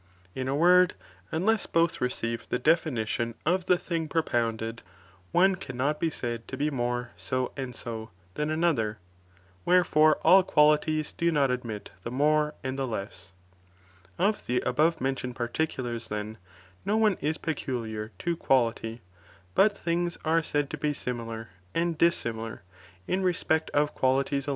[0.33, 0.95] In a word,
[1.31, 4.81] unless both receive the definition of the thing propounded,
[5.31, 8.97] one cannot be said to be more so and so, than another,
[9.63, 13.31] wherefore all qualities do not admit the more and the less.
[14.17, 16.39] Of the above mentioned particulars then,
[16.83, 19.01] no perty of*qSaiity ^^^^^ peculiar to quality,
[19.53, 22.63] but things are said to that similitude be similar, and dissimilar,
[23.05, 24.49] in respect of qualities respect oVit.